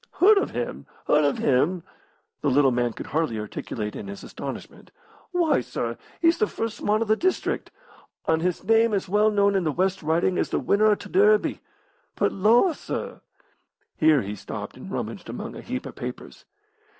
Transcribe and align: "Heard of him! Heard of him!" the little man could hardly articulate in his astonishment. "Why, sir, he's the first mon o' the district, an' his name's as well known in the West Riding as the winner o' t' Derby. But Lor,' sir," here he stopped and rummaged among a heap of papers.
"Heard 0.13 0.39
of 0.39 0.49
him! 0.49 0.87
Heard 1.05 1.25
of 1.25 1.37
him!" 1.37 1.83
the 2.41 2.47
little 2.49 2.71
man 2.71 2.91
could 2.91 3.05
hardly 3.05 3.37
articulate 3.39 3.95
in 3.95 4.07
his 4.07 4.23
astonishment. 4.23 4.89
"Why, 5.31 5.61
sir, 5.61 5.95
he's 6.19 6.39
the 6.39 6.47
first 6.47 6.81
mon 6.81 7.03
o' 7.03 7.05
the 7.05 7.15
district, 7.15 7.69
an' 8.27 8.39
his 8.39 8.63
name's 8.63 8.95
as 8.95 9.09
well 9.09 9.29
known 9.29 9.53
in 9.53 9.63
the 9.63 9.71
West 9.71 10.01
Riding 10.01 10.39
as 10.39 10.49
the 10.49 10.57
winner 10.57 10.87
o' 10.87 10.95
t' 10.95 11.07
Derby. 11.07 11.59
But 12.15 12.31
Lor,' 12.31 12.73
sir," 12.73 13.21
here 13.95 14.23
he 14.23 14.33
stopped 14.33 14.75
and 14.75 14.89
rummaged 14.91 15.29
among 15.29 15.55
a 15.55 15.61
heap 15.61 15.85
of 15.85 15.93
papers. 15.95 16.45